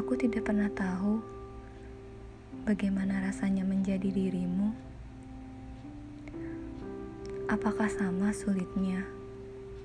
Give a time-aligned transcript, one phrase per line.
[0.00, 1.20] Aku tidak pernah tahu
[2.64, 4.72] bagaimana rasanya menjadi dirimu.
[7.52, 9.04] Apakah sama sulitnya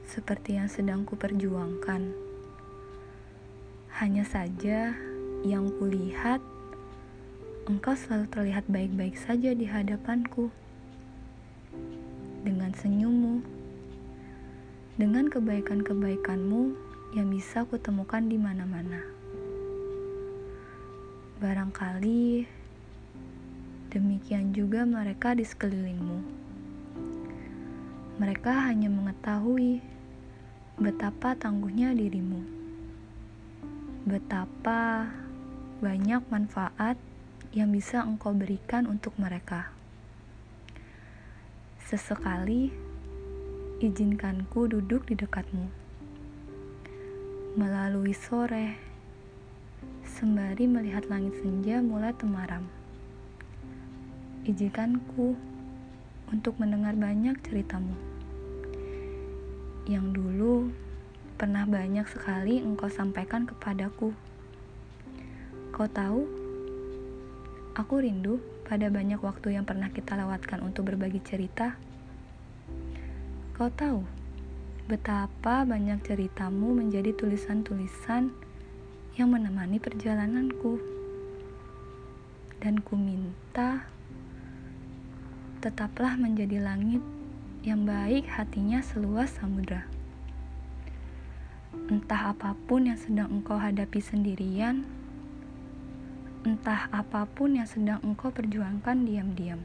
[0.08, 2.16] seperti yang sedang kuperjuangkan?
[4.00, 4.96] Hanya saja
[5.44, 6.40] yang kulihat,
[7.68, 10.48] engkau selalu terlihat baik-baik saja di hadapanku.
[12.48, 13.44] Dengan senyummu,
[14.96, 16.72] dengan kebaikan-kebaikanmu
[17.20, 19.25] yang bisa kutemukan di mana-mana.
[21.46, 22.42] Barangkali
[23.94, 26.20] demikian juga mereka di sekelilingmu.
[28.18, 29.78] Mereka hanya mengetahui
[30.82, 32.42] betapa tangguhnya dirimu,
[34.10, 35.06] betapa
[35.86, 36.98] banyak manfaat
[37.54, 39.70] yang bisa engkau berikan untuk mereka.
[41.86, 42.74] Sesekali,
[43.86, 45.70] izinkanku duduk di dekatmu
[47.54, 48.85] melalui sore
[50.06, 52.66] sembari melihat langit senja mulai temaram.
[54.46, 55.36] Izinkanku
[56.30, 58.16] untuk mendengar banyak ceritamu
[59.86, 60.74] yang dulu
[61.38, 64.18] pernah banyak sekali engkau sampaikan kepadaku.
[65.70, 66.26] Kau tahu,
[67.78, 71.78] aku rindu pada banyak waktu yang pernah kita lewatkan untuk berbagi cerita.
[73.54, 74.02] Kau tahu
[74.90, 78.34] betapa banyak ceritamu menjadi tulisan-tulisan
[79.16, 80.76] yang menemani perjalananku.
[82.60, 83.88] Dan ku minta
[85.64, 87.00] tetaplah menjadi langit
[87.64, 89.88] yang baik hatinya seluas samudra.
[91.88, 94.84] Entah apa pun yang sedang engkau hadapi sendirian,
[96.44, 99.64] entah apa pun yang sedang engkau perjuangkan diam-diam.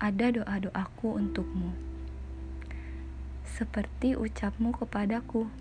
[0.00, 1.76] Ada doa-doaku untukmu,
[3.44, 5.52] seperti ucapmu kepadaku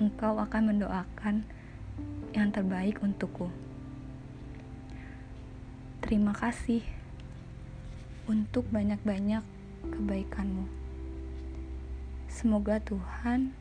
[0.00, 1.44] engkau akan mendoakan
[2.32, 3.52] yang terbaik untukku.
[6.00, 6.80] Terima kasih
[8.24, 9.44] untuk banyak-banyak
[9.92, 10.64] kebaikanmu.
[12.32, 13.52] Semoga Tuhan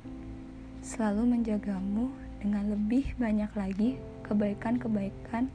[0.79, 2.07] selalu menjagamu
[2.39, 3.89] dengan lebih banyak lagi
[4.23, 5.51] kebaikan-kebaikan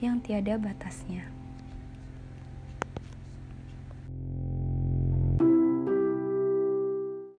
[0.00, 1.41] yang tiada batasnya.